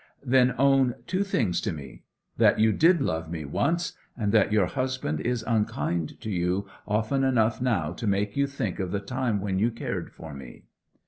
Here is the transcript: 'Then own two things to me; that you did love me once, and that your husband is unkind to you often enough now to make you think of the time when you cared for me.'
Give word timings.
'Then 0.25 0.55
own 0.57 0.95
two 1.05 1.23
things 1.23 1.61
to 1.61 1.71
me; 1.71 2.01
that 2.37 2.57
you 2.57 2.71
did 2.73 3.01
love 3.03 3.29
me 3.29 3.45
once, 3.45 3.93
and 4.17 4.31
that 4.31 4.51
your 4.51 4.65
husband 4.65 5.19
is 5.21 5.45
unkind 5.47 6.19
to 6.19 6.31
you 6.31 6.67
often 6.87 7.23
enough 7.23 7.61
now 7.61 7.93
to 7.93 8.07
make 8.07 8.35
you 8.35 8.47
think 8.47 8.79
of 8.79 8.89
the 8.89 8.99
time 8.99 9.39
when 9.39 9.59
you 9.59 9.69
cared 9.69 10.11
for 10.11 10.33
me.' 10.33 10.63